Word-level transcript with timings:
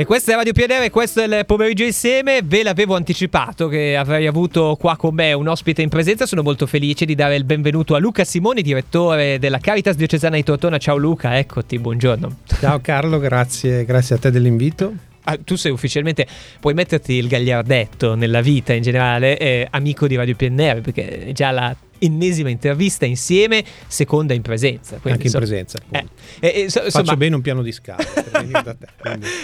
E 0.00 0.06
questa 0.06 0.32
è 0.32 0.34
Radio 0.34 0.54
PNR, 0.54 0.88
questo 0.88 1.20
è 1.20 1.26
il 1.26 1.44
pomeriggio 1.44 1.84
insieme. 1.84 2.40
Ve 2.42 2.62
l'avevo 2.62 2.96
anticipato 2.96 3.68
che 3.68 3.98
avrei 3.98 4.26
avuto 4.26 4.74
qua 4.80 4.96
con 4.96 5.14
me 5.14 5.34
un 5.34 5.46
ospite 5.46 5.82
in 5.82 5.90
presenza. 5.90 6.24
Sono 6.24 6.42
molto 6.42 6.66
felice 6.66 7.04
di 7.04 7.14
dare 7.14 7.36
il 7.36 7.44
benvenuto 7.44 7.94
a 7.94 7.98
Luca 7.98 8.24
Simoni, 8.24 8.62
direttore 8.62 9.38
della 9.38 9.58
Caritas 9.58 9.96
Diocesana 9.96 10.36
di 10.36 10.42
Tortona. 10.42 10.78
Ciao 10.78 10.96
Luca, 10.96 11.36
eccoti, 11.36 11.78
buongiorno. 11.78 12.36
Ciao 12.46 12.80
Carlo, 12.80 13.18
grazie, 13.18 13.84
grazie 13.84 14.16
a 14.16 14.18
te 14.18 14.30
dell'invito. 14.30 14.90
Ah, 15.24 15.36
tu 15.36 15.56
sei 15.56 15.70
ufficialmente, 15.70 16.26
puoi 16.60 16.72
metterti 16.72 17.12
il 17.12 17.28
gagliardetto 17.28 18.14
nella 18.14 18.40
vita 18.40 18.72
in 18.72 18.80
generale, 18.80 19.36
eh, 19.36 19.68
amico 19.68 20.06
di 20.06 20.16
Radio 20.16 20.34
PNR, 20.34 20.80
perché 20.80 21.32
già 21.34 21.50
la 21.50 21.76
ennesima 22.00 22.48
intervista 22.48 23.06
insieme, 23.06 23.64
seconda 23.86 24.34
in 24.34 24.42
presenza. 24.42 24.96
Quindi, 24.96 25.22
Anche 25.22 25.26
in 25.28 25.32
presenza. 25.32 25.78
Eh, 25.90 26.04
eh, 26.40 26.70
so, 26.70 26.82
insomma, 26.84 27.04
Faccio 27.04 27.16
bene 27.16 27.34
un 27.36 27.42
piano 27.42 27.62
di 27.62 27.72
scala. 27.72 28.02
te, 28.02 28.76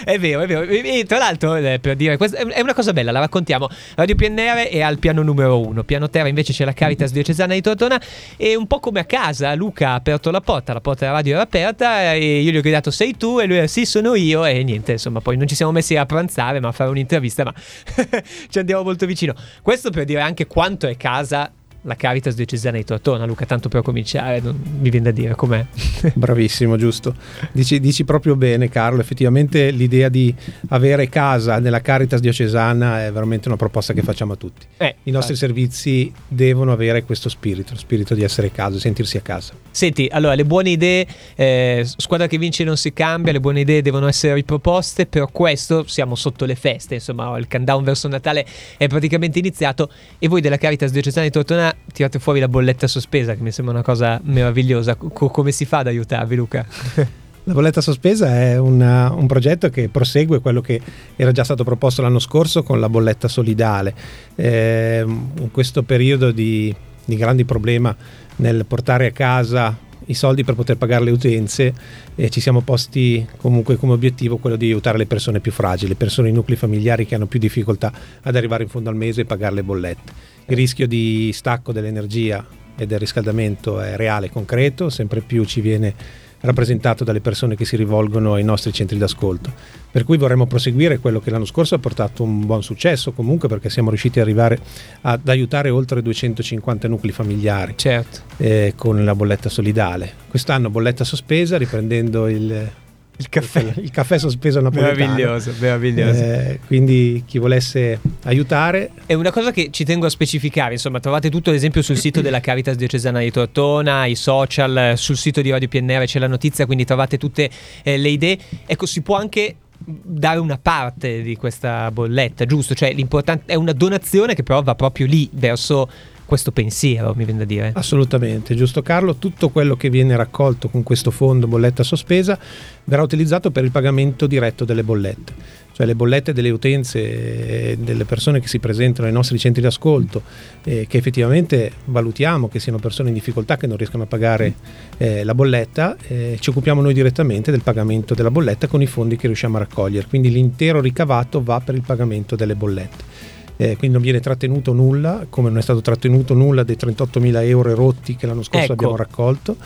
è 0.03 0.19
vero, 0.19 0.41
è 0.41 0.47
vero. 0.47 0.61
E, 0.63 1.05
tra 1.07 1.17
l'altro, 1.17 1.55
eh, 1.55 1.79
per 1.79 1.95
dire, 1.95 2.17
è 2.17 2.59
una 2.59 2.73
cosa 2.73 2.93
bella, 2.93 3.11
la 3.11 3.19
raccontiamo. 3.19 3.69
Radio 3.95 4.15
PNR 4.15 4.67
è 4.69 4.81
al 4.81 4.97
piano 4.99 5.21
numero 5.21 5.59
uno, 5.59 5.83
piano 5.83 6.09
terra 6.09 6.27
invece 6.27 6.53
c'è 6.53 6.65
la 6.65 6.73
Caritas 6.73 7.11
Diocesana 7.11 7.53
di 7.53 7.61
Tortona 7.61 8.01
e 8.35 8.55
un 8.55 8.67
po' 8.67 8.79
come 8.79 8.99
a 8.99 9.05
casa 9.05 9.53
Luca 9.55 9.89
ha 9.89 9.93
aperto 9.95 10.31
la 10.31 10.41
porta, 10.41 10.73
la 10.73 10.81
porta 10.81 11.05
della 11.05 11.17
radio 11.17 11.33
era 11.33 11.43
aperta 11.43 12.13
e 12.13 12.39
io 12.41 12.51
gli 12.51 12.57
ho 12.57 12.61
gridato 12.61 12.91
sei 12.91 13.15
tu 13.17 13.39
e 13.39 13.45
lui 13.45 13.67
sì 13.67 13.85
sono 13.85 14.15
io 14.15 14.45
e 14.45 14.63
niente, 14.63 14.93
insomma 14.93 15.19
poi 15.19 15.37
non 15.37 15.47
ci 15.47 15.55
siamo 15.55 15.71
messi 15.71 15.95
a 15.95 16.05
pranzare 16.05 16.59
ma 16.59 16.69
a 16.69 16.71
fare 16.71 16.89
un'intervista 16.89 17.43
ma 17.43 17.53
ci 18.49 18.59
andiamo 18.59 18.83
molto 18.83 19.05
vicino. 19.05 19.33
Questo 19.61 19.89
per 19.89 20.05
dire 20.05 20.21
anche 20.21 20.47
quanto 20.47 20.87
è 20.87 20.95
casa 20.97 21.51
la 21.87 21.95
Caritas 21.95 22.35
diocesana 22.35 22.75
di 22.75 22.83
Tortona, 22.83 23.25
Luca, 23.25 23.45
tanto 23.45 23.69
per 23.69 23.81
cominciare, 23.81 24.41
non, 24.41 24.61
mi 24.79 24.89
viene 24.89 25.05
da 25.05 25.11
dire 25.11 25.35
com'è. 25.35 25.65
Bravissimo, 26.13 26.75
giusto. 26.75 27.15
Dici, 27.53 27.79
dici, 27.79 28.03
proprio 28.03 28.35
bene, 28.35 28.67
Carlo. 28.67 28.99
Effettivamente 28.99 29.71
l'idea 29.71 30.09
di 30.09 30.33
avere 30.69 31.07
casa 31.07 31.59
nella 31.59 31.79
Caritas 31.79 32.19
diocesana 32.19 33.05
è 33.05 33.11
veramente 33.11 33.47
una 33.47 33.55
proposta 33.55 33.93
che 33.93 34.01
facciamo 34.01 34.33
a 34.33 34.35
tutti. 34.35 34.65
Eh, 34.75 34.95
I 35.03 35.11
nostri 35.11 35.35
eh. 35.35 35.37
servizi 35.37 36.11
devono 36.27 36.73
avere 36.73 37.03
questo 37.03 37.29
spirito, 37.29 37.71
lo 37.71 37.79
spirito 37.79 38.13
di 38.13 38.23
essere 38.23 38.47
a 38.47 38.51
casa, 38.51 38.77
sentirsi 38.79 39.15
a 39.15 39.21
casa. 39.21 39.53
Senti, 39.71 40.09
allora, 40.11 40.35
le 40.35 40.43
buone 40.43 40.71
idee, 40.71 41.07
eh, 41.35 41.83
squadra 41.85 42.27
che 42.27 42.37
vince 42.37 42.65
non 42.65 42.75
si 42.75 42.91
cambia, 42.91 43.31
le 43.31 43.39
buone 43.39 43.61
idee 43.61 43.81
devono 43.81 44.07
essere 44.07 44.33
riproposte, 44.33 45.05
per 45.05 45.27
questo 45.31 45.87
siamo 45.87 46.15
sotto 46.15 46.43
le 46.43 46.55
feste, 46.55 46.95
insomma, 46.95 47.37
il 47.37 47.47
countdown 47.47 47.83
verso 47.85 48.09
Natale 48.09 48.45
è 48.75 48.87
praticamente 48.87 49.39
iniziato 49.39 49.89
e 50.19 50.27
voi 50.27 50.41
della 50.41 50.57
Caritas 50.57 50.91
diocesana 50.91 51.25
di 51.25 51.31
Tortona 51.31 51.75
tirate 51.91 52.19
fuori 52.19 52.39
la 52.39 52.47
bolletta 52.47 52.87
sospesa, 52.87 53.35
che 53.35 53.41
mi 53.41 53.51
sembra 53.51 53.73
una 53.73 53.83
cosa 53.83 54.19
meravigliosa. 54.23 54.95
Co- 54.95 55.29
come 55.29 55.51
si 55.51 55.65
fa 55.65 55.79
ad 55.79 55.87
aiutarvi, 55.87 56.35
Luca? 56.35 56.65
La 57.47 57.53
bolletta 57.53 57.79
sospesa 57.79 58.41
è 58.41 58.59
una, 58.59 59.09
un 59.13 59.25
progetto 59.25 59.69
che 59.69 59.87
prosegue 59.87 60.41
quello 60.41 60.59
che 60.59 60.81
era 61.15 61.31
già 61.31 61.45
stato 61.45 61.63
proposto 61.63 62.01
l'anno 62.01 62.19
scorso 62.19 62.61
con 62.61 62.81
la 62.81 62.89
bolletta 62.89 63.29
solidale. 63.29 63.95
Eh, 64.35 65.01
in 65.05 65.49
questo 65.49 65.83
periodo 65.83 66.31
di, 66.31 66.75
di 67.05 67.15
grandi 67.15 67.45
problemi 67.45 67.89
nel 68.37 68.65
portare 68.65 69.05
a 69.05 69.11
casa 69.11 69.77
i 70.07 70.13
soldi 70.13 70.43
per 70.43 70.55
poter 70.55 70.77
pagare 70.77 71.05
le 71.05 71.11
utenze 71.11 71.73
e 72.15 72.29
ci 72.29 72.39
siamo 72.39 72.61
posti 72.61 73.25
comunque 73.37 73.77
come 73.77 73.93
obiettivo 73.93 74.37
quello 74.37 74.55
di 74.55 74.65
aiutare 74.65 74.97
le 74.97 75.05
persone 75.05 75.39
più 75.39 75.51
fragili, 75.51 75.89
le 75.89 75.95
persone 75.95 76.29
in 76.29 76.35
nuclei 76.35 76.57
familiari 76.57 77.05
che 77.05 77.15
hanno 77.15 77.25
più 77.25 77.39
difficoltà 77.39 77.91
ad 78.21 78.35
arrivare 78.35 78.63
in 78.63 78.69
fondo 78.69 78.89
al 78.89 78.95
mese 78.95 79.21
e 79.21 79.25
pagare 79.25 79.55
le 79.55 79.63
bollette. 79.63 80.11
Il 80.47 80.55
rischio 80.55 80.87
di 80.87 81.31
stacco 81.33 81.71
dell'energia 81.71 82.45
e 82.77 82.85
del 82.85 82.99
riscaldamento 82.99 83.81
è 83.81 83.95
reale 83.95 84.29
concreto, 84.29 84.89
sempre 84.89 85.21
più 85.21 85.43
ci 85.45 85.61
viene 85.61 85.93
rappresentato 86.41 87.03
dalle 87.03 87.21
persone 87.21 87.55
che 87.55 87.65
si 87.65 87.75
rivolgono 87.75 88.33
ai 88.33 88.43
nostri 88.43 88.71
centri 88.71 88.97
d'ascolto. 88.97 89.51
Per 89.89 90.03
cui 90.03 90.17
vorremmo 90.17 90.45
proseguire 90.45 90.99
quello 90.99 91.19
che 91.19 91.31
l'anno 91.31 91.45
scorso 91.45 91.75
ha 91.75 91.79
portato 91.79 92.23
un 92.23 92.45
buon 92.45 92.61
successo 92.61 93.11
comunque 93.11 93.47
perché 93.47 93.69
siamo 93.69 93.89
riusciti 93.89 94.19
ad 94.19 94.25
arrivare 94.25 94.59
ad 95.01 95.27
aiutare 95.27 95.69
oltre 95.69 96.01
250 96.01 96.87
nuclei 96.87 97.11
familiari 97.13 97.73
certo. 97.75 98.19
eh, 98.37 98.73
con 98.75 99.03
la 99.03 99.15
bolletta 99.15 99.49
solidale. 99.49 100.13
Quest'anno 100.27 100.69
bolletta 100.69 101.03
sospesa 101.03 101.57
riprendendo 101.57 102.27
il 102.27 102.69
il 103.17 103.29
caffè. 103.29 103.73
il 103.77 103.91
caffè 103.91 104.17
sospeso 104.17 104.61
napoletano. 104.61 104.95
Meraviglioso, 104.97 105.53
meraviglioso. 105.59 106.23
Eh, 106.23 106.59
quindi 106.65 107.23
chi 107.25 107.37
volesse 107.39 107.99
aiutare. 108.23 108.91
È 109.05 109.13
una 109.13 109.31
cosa 109.31 109.51
che 109.51 109.69
ci 109.71 109.83
tengo 109.83 110.05
a 110.05 110.09
specificare, 110.09 110.73
insomma, 110.73 110.99
trovate 110.99 111.29
tutto 111.29 111.49
ad 111.49 111.55
esempio 111.55 111.81
sul 111.81 111.97
sito 111.97 112.21
della 112.21 112.39
Caritas 112.39 112.75
Diocesana 112.75 113.19
di 113.19 113.31
Tortona, 113.31 114.05
i 114.05 114.15
social, 114.15 114.93
sul 114.97 115.17
sito 115.17 115.41
di 115.41 115.49
Radio 115.49 115.67
PNR 115.67 116.05
c'è 116.05 116.19
la 116.19 116.27
notizia, 116.27 116.65
quindi 116.65 116.85
trovate 116.85 117.17
tutte 117.17 117.49
eh, 117.83 117.97
le 117.97 118.09
idee. 118.09 118.37
Ecco, 118.65 118.85
si 118.85 119.01
può 119.01 119.17
anche 119.17 119.55
dare 119.79 120.39
una 120.39 120.57
parte 120.57 121.21
di 121.21 121.35
questa 121.35 121.91
bolletta, 121.91 122.45
giusto? 122.45 122.73
Cioè, 122.73 122.93
l'importante 122.93 123.51
è 123.51 123.55
una 123.55 123.73
donazione 123.73 124.35
che 124.35 124.43
però 124.43 124.61
va 124.61 124.75
proprio 124.75 125.05
lì 125.05 125.29
verso 125.33 125.89
questo 126.27 126.51
pensiero, 126.51 127.13
mi 127.15 127.23
viene 127.23 127.39
da 127.39 127.45
dire. 127.45 127.71
Assolutamente, 127.73 128.53
giusto 128.53 128.81
Carlo, 128.81 129.15
tutto 129.15 129.49
quello 129.49 129.77
che 129.77 129.89
viene 129.89 130.15
raccolto 130.15 130.67
con 130.67 130.83
questo 130.83 131.09
fondo 131.09 131.47
bolletta 131.47 131.83
sospesa 131.83 132.37
verrà 132.83 133.01
utilizzato 133.01 133.49
per 133.49 133.63
il 133.63 133.71
pagamento 133.71 134.27
diretto 134.27 134.65
delle 134.65 134.83
bollette. 134.83 135.65
Cioè 135.77 135.85
le 135.85 135.95
bollette 135.95 136.33
delle 136.33 136.49
utenze 136.49 137.77
delle 137.79 138.03
persone 138.03 138.39
che 138.39 138.47
si 138.47 138.57
presentano 138.57 139.07
ai 139.07 139.13
nostri 139.13 139.37
centri 139.37 139.61
d'ascolto, 139.61 140.23
eh, 140.63 140.87
che 140.87 140.97
effettivamente 140.97 141.71
valutiamo 141.85 142.47
che 142.49 142.59
siano 142.59 142.79
persone 142.79 143.09
in 143.09 143.13
difficoltà 143.13 143.57
che 143.57 143.67
non 143.67 143.77
riescono 143.77 144.03
a 144.03 144.07
pagare 144.07 144.55
eh, 144.97 145.23
la 145.23 145.35
bolletta, 145.35 145.95
eh, 146.07 146.37
ci 146.39 146.49
occupiamo 146.49 146.81
noi 146.81 146.95
direttamente 146.95 147.51
del 147.51 147.61
pagamento 147.61 148.15
della 148.15 148.31
bolletta 148.31 148.65
con 148.65 148.81
i 148.81 148.87
fondi 148.87 149.17
che 149.17 149.27
riusciamo 149.27 149.57
a 149.57 149.59
raccogliere, 149.59 150.07
quindi 150.07 150.31
l'intero 150.31 150.81
ricavato 150.81 151.43
va 151.43 151.61
per 151.61 151.75
il 151.75 151.83
pagamento 151.85 152.35
delle 152.35 152.55
bollette 152.55 153.16
eh, 153.57 153.75
quindi 153.75 153.89
non 153.89 154.01
viene 154.01 154.19
trattenuto 154.19 154.71
nulla, 154.71 155.25
come 155.29 155.49
non 155.49 155.57
è 155.57 155.61
stato 155.61 155.81
trattenuto 155.81 156.33
nulla 156.33 156.63
dei 156.63 156.77
38.000 156.79 157.43
euro 157.43 157.75
rotti 157.75 158.15
che 158.15 158.27
l'anno 158.27 158.43
scorso 158.43 158.65
ecco. 158.65 158.73
abbiamo 158.73 158.95
raccolto 158.95 159.57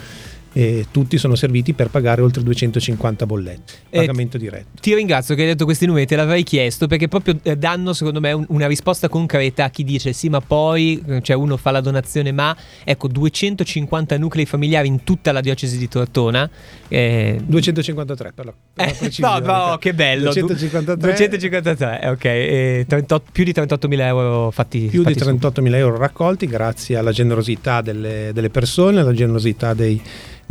e 0.53 0.88
tutti 0.91 1.17
sono 1.17 1.35
serviti 1.35 1.73
per 1.73 1.89
pagare 1.89 2.22
oltre 2.22 2.44
250 2.44 3.25
bollette, 3.25 3.73
pagamento 3.89 4.38
diretto. 4.38 4.79
Ti 4.79 4.94
ringrazio 4.94 5.35
che 5.35 5.41
hai 5.41 5.47
detto 5.47 5.66
questi 5.66 5.85
numeri, 5.85 6.06
te 6.06 6.16
l'avrei 6.16 6.44
chiesto 6.44 6.88
perché 6.88 7.07
proprio 7.07 7.38
eh, 7.44 7.56
danno 7.56 7.94
secondo 7.94 8.19
me 8.19 8.31
un, 8.34 8.45
una 8.50 8.67
risposta 8.67 9.07
concreta 9.07 9.66
a 9.66 9.69
chi 9.69 9.84
dice 9.84 10.13
sì 10.13 10.29
ma 10.29 10.41
poi, 10.41 11.01
eh, 11.07 11.22
cioè 11.22 11.35
uno 11.35 11.57
fa 11.57 11.72
la 11.72 11.81
donazione 11.81 12.31
ma, 12.31 12.56
ecco 12.84 13.07
250 13.07 14.17
nuclei 14.17 14.45
familiari 14.45 14.88
in 14.88 15.03
tutta 15.03 15.31
la 15.31 15.41
diocesi 15.41 15.78
di 15.78 15.88
Tortona. 15.88 16.50
Eh, 16.88 17.39
253 17.45 18.31
per 18.33 18.45
la, 18.45 18.53
per 18.73 18.88
eh, 18.88 19.12
No, 19.19 19.39
no, 19.39 19.78
che 19.79 19.94
bello. 19.94 20.31
253. 20.33 20.95
253, 20.97 22.09
ok, 22.09 22.25
e 22.25 22.85
38, 22.88 23.29
più 23.31 23.44
di 23.44 23.51
38.000 23.51 24.00
euro 24.01 24.51
fatti 24.51 24.88
Più 24.88 25.03
fatti 25.03 25.13
di 25.16 25.22
38.000 25.22 25.75
euro 25.75 25.97
raccolti 25.97 26.45
grazie 26.47 26.97
alla 26.97 27.12
generosità 27.12 27.81
delle, 27.81 28.31
delle 28.33 28.50
persone, 28.50 29.00
alla 29.00 29.13
generosità 29.13 29.73
dei 29.73 30.01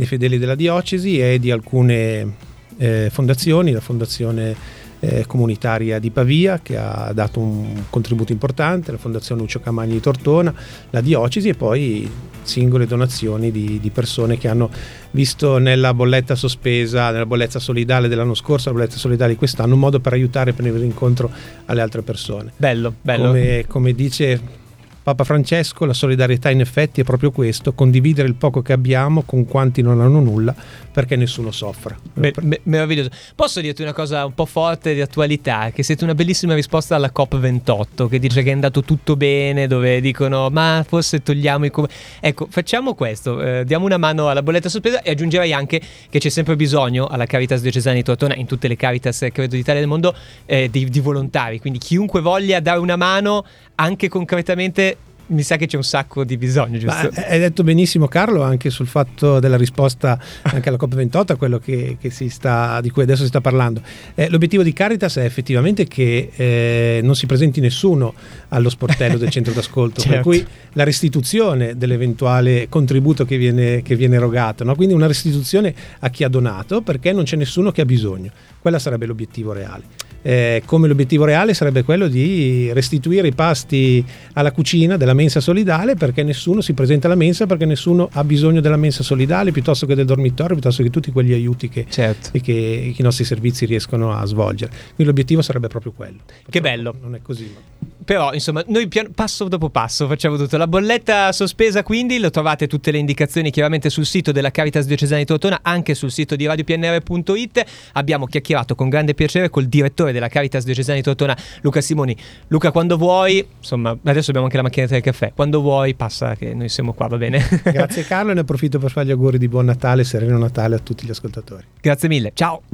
dei 0.01 0.07
fedeli 0.07 0.39
della 0.39 0.55
diocesi 0.55 1.19
e 1.19 1.37
di 1.37 1.51
alcune 1.51 2.33
eh, 2.77 3.09
fondazioni, 3.11 3.71
la 3.71 3.81
fondazione 3.81 4.55
eh, 4.99 5.25
comunitaria 5.27 5.99
di 5.99 6.09
Pavia 6.09 6.59
che 6.59 6.75
ha 6.75 7.11
dato 7.13 7.39
un 7.39 7.83
contributo 7.91 8.31
importante, 8.31 8.91
la 8.91 8.97
fondazione 8.97 9.41
Lucio 9.41 9.59
Camagni 9.59 9.93
di 9.93 9.99
Tortona, 9.99 10.51
la 10.89 11.01
diocesi 11.01 11.49
e 11.49 11.53
poi 11.53 12.09
singole 12.41 12.87
donazioni 12.87 13.51
di, 13.51 13.79
di, 13.79 13.89
persone 13.91 14.39
che 14.39 14.47
hanno 14.47 14.71
visto 15.11 15.59
nella 15.59 15.93
bolletta 15.93 16.33
sospesa, 16.33 17.11
nella 17.11 17.27
bolletta 17.27 17.59
solidale 17.59 18.07
dell'anno 18.07 18.33
scorso, 18.33 18.69
la 18.69 18.75
bolletta 18.75 18.97
solidale 18.97 19.33
di 19.33 19.37
quest'anno, 19.37 19.75
un 19.75 19.79
modo 19.81 19.99
per 19.99 20.13
aiutare 20.13 20.53
per 20.53 20.63
venire 20.63 20.85
incontro 20.85 21.29
alle 21.65 21.81
altre 21.81 22.01
persone. 22.01 22.53
Bello, 22.57 22.91
bello. 22.99 23.27
Come, 23.27 23.65
come 23.67 23.93
dice 23.93 24.60
Papa 25.03 25.23
Francesco, 25.23 25.85
la 25.85 25.93
solidarietà 25.93 26.51
in 26.51 26.59
effetti 26.59 27.01
è 27.01 27.03
proprio 27.03 27.31
questo, 27.31 27.73
condividere 27.73 28.27
il 28.27 28.35
poco 28.35 28.61
che 28.61 28.71
abbiamo 28.71 29.23
con 29.23 29.45
quanti 29.45 29.81
non 29.81 29.99
hanno 29.99 30.19
nulla 30.19 30.53
perché 30.91 31.15
nessuno 31.15 31.51
soffra. 31.51 31.97
Be- 32.13 32.33
be- 32.39 32.59
meraviglioso. 32.63 33.09
Posso 33.33 33.61
dirti 33.61 33.81
una 33.81 33.93
cosa 33.93 34.25
un 34.25 34.35
po' 34.35 34.45
forte 34.45 34.93
di 34.93 35.01
attualità? 35.01 35.71
Che 35.71 35.81
siete 35.81 36.03
una 36.03 36.13
bellissima 36.13 36.53
risposta 36.53 36.95
alla 36.95 37.11
COP28 37.15 38.07
che 38.07 38.19
dice 38.19 38.43
che 38.43 38.49
è 38.49 38.53
andato 38.53 38.83
tutto 38.83 39.15
bene, 39.15 39.65
dove 39.65 40.01
dicono 40.01 40.49
ma 40.49 40.85
forse 40.87 41.23
togliamo 41.23 41.65
i... 41.65 41.71
Com-". 41.71 41.87
Ecco, 42.19 42.47
facciamo 42.49 42.93
questo, 42.93 43.41
eh, 43.41 43.65
diamo 43.65 43.85
una 43.85 43.97
mano 43.97 44.29
alla 44.29 44.43
bolletta 44.43 44.69
sospesa 44.69 45.01
e 45.01 45.11
aggiungerei 45.11 45.51
anche 45.51 45.81
che 46.09 46.19
c'è 46.19 46.29
sempre 46.29 46.55
bisogno 46.55 47.07
alla 47.07 47.25
Caritas 47.25 47.61
Diocesana 47.61 47.95
di 47.95 48.03
Tortona, 48.03 48.35
in 48.35 48.45
tutte 48.45 48.67
le 48.67 48.75
Caritas 48.75 49.25
credo 49.31 49.55
d'Italia 49.55 49.79
e 49.79 49.83
del 49.83 49.89
mondo, 49.89 50.13
eh, 50.45 50.69
di, 50.69 50.87
di 50.89 50.99
volontari. 50.99 51.59
Quindi 51.59 51.79
chiunque 51.79 52.21
voglia 52.21 52.59
dare 52.59 52.77
una 52.77 52.97
mano 52.97 53.45
anche 53.75 54.09
concretamente 54.09 54.97
mi 55.31 55.43
sa 55.43 55.55
che 55.55 55.65
c'è 55.65 55.77
un 55.77 55.83
sacco 55.83 56.23
di 56.23 56.37
bisogno, 56.37 56.77
giusto? 56.77 57.09
Ma 57.13 57.25
hai 57.27 57.39
detto 57.39 57.63
benissimo 57.63 58.07
Carlo 58.07 58.43
anche 58.43 58.69
sul 58.69 58.87
fatto 58.87 59.39
della 59.39 59.57
risposta 59.57 60.19
anche 60.43 60.69
alla 60.69 60.77
COP28, 60.77 61.31
a 61.31 61.35
quello 61.35 61.59
che, 61.59 61.97
che 61.99 62.09
sta, 62.29 62.79
di 62.81 62.89
cui 62.89 63.03
adesso 63.03 63.21
si 63.21 63.29
sta 63.29 63.41
parlando. 63.41 63.81
Eh, 64.15 64.29
l'obiettivo 64.29 64.63
di 64.63 64.73
Caritas 64.73 65.17
è 65.17 65.23
effettivamente 65.23 65.85
che 65.87 66.31
eh, 66.35 66.99
non 67.03 67.15
si 67.15 67.25
presenti 67.25 67.59
nessuno 67.61 68.13
allo 68.49 68.69
sportello 68.69 69.17
del 69.17 69.29
centro 69.29 69.53
d'ascolto, 69.53 70.01
certo. 70.01 70.15
per 70.15 70.21
cui 70.21 70.45
la 70.73 70.83
restituzione 70.83 71.77
dell'eventuale 71.77 72.67
contributo 72.69 73.25
che 73.25 73.37
viene, 73.37 73.81
che 73.81 73.95
viene 73.95 74.15
erogato, 74.15 74.63
no? 74.63 74.75
quindi 74.75 74.93
una 74.93 75.07
restituzione 75.07 75.73
a 75.99 76.09
chi 76.09 76.23
ha 76.23 76.29
donato 76.29 76.81
perché 76.81 77.13
non 77.13 77.23
c'è 77.23 77.37
nessuno 77.37 77.71
che 77.71 77.81
ha 77.81 77.85
bisogno. 77.85 78.31
Quello 78.59 78.77
sarebbe 78.79 79.05
l'obiettivo 79.05 79.53
reale. 79.53 79.83
eh, 80.21 80.61
come 80.65 80.87
l'obiettivo 80.87 81.25
reale 81.25 81.53
sarebbe 81.53 81.83
quello 81.83 82.07
di 82.07 82.71
restituire 82.73 83.27
i 83.27 83.33
pasti 83.33 84.05
alla 84.33 84.51
cucina 84.51 84.97
della 84.97 85.13
mensa 85.21 85.39
solidale 85.39 85.95
perché 85.95 86.23
nessuno 86.23 86.61
si 86.61 86.73
presenta 86.73 87.05
alla 87.05 87.15
mensa 87.15 87.45
perché 87.45 87.65
nessuno 87.65 88.09
ha 88.11 88.23
bisogno 88.23 88.59
della 88.59 88.77
mensa 88.77 89.03
solidale 89.03 89.51
piuttosto 89.51 89.85
che 89.85 89.93
del 89.93 90.05
dormitorio, 90.05 90.53
piuttosto 90.55 90.81
che 90.81 90.89
tutti 90.89 91.11
quegli 91.11 91.33
aiuti 91.33 91.69
che, 91.69 91.85
certo. 91.87 92.31
che, 92.31 92.41
che 92.41 92.95
i 92.97 93.03
nostri 93.03 93.23
servizi 93.23 93.65
riescono 93.65 94.13
a 94.13 94.25
svolgere. 94.25 94.71
Quindi 94.71 95.05
l'obiettivo 95.05 95.43
sarebbe 95.43 95.67
proprio 95.67 95.91
quello. 95.91 96.19
Che 96.49 96.61
bello. 96.61 96.95
Non 96.99 97.13
è 97.13 97.21
così. 97.21 97.51
Ma... 97.53 97.89
Però, 98.03 98.33
insomma, 98.33 98.63
noi 98.67 98.87
pian- 98.87 99.11
passo 99.13 99.47
dopo 99.47 99.69
passo 99.69 100.07
facciamo 100.07 100.35
tutto. 100.35 100.57
La 100.57 100.67
bolletta 100.67 101.31
sospesa, 101.31 101.83
quindi, 101.83 102.17
lo 102.17 102.29
trovate 102.31 102.67
tutte 102.67 102.89
le 102.91 102.97
indicazioni 102.97 103.51
chiaramente 103.51 103.89
sul 103.89 104.05
sito 104.05 104.31
della 104.31 104.49
Caritas 104.49 104.85
Diocesana 104.85 105.19
di 105.19 105.25
Tortona, 105.25 105.59
anche 105.61 105.93
sul 105.93 106.11
sito 106.11 106.35
di 106.35 106.45
radiopnr.it. 106.45 107.63
Abbiamo 107.93 108.25
chiacchierato 108.25 108.73
con 108.73 108.89
grande 108.89 109.13
piacere 109.13 109.49
col 109.49 109.65
direttore 109.65 110.11
della 110.11 110.29
Caritas 110.29 110.65
Diocesana 110.65 110.97
di 110.97 111.03
Tortona, 111.03 111.37
Luca 111.61 111.79
Simoni. 111.79 112.15
Luca, 112.47 112.71
quando 112.71 112.97
vuoi, 112.97 113.45
insomma, 113.59 113.95
adesso 114.03 114.29
abbiamo 114.29 114.45
anche 114.45 114.57
la 114.57 114.63
macchinetta 114.63 114.93
del 114.93 115.03
caffè. 115.11 115.31
Quando 115.33 115.61
vuoi, 115.61 115.93
passa 115.95 116.35
che 116.35 116.53
noi 116.53 116.69
siamo 116.69 116.93
qua, 116.93 117.07
va 117.07 117.17
bene? 117.17 117.43
Grazie 117.63 118.03
Carlo 118.03 118.31
e 118.31 118.33
ne 118.33 118.41
approfitto 118.41 118.79
per 118.79 118.91
fare 118.91 119.07
gli 119.07 119.11
auguri 119.11 119.37
di 119.37 119.47
buon 119.47 119.65
Natale 119.65 120.01
e 120.01 120.05
sereno 120.05 120.37
Natale 120.37 120.75
a 120.75 120.79
tutti 120.79 121.05
gli 121.05 121.11
ascoltatori. 121.11 121.65
Grazie 121.79 122.07
mille, 122.07 122.31
ciao! 122.33 122.61